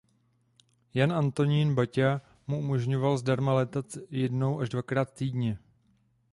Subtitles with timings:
[0.97, 2.09] Jan Antonín Baťa
[2.49, 5.59] mu umožňoval zdarma létat jednou až dvakrát týdně.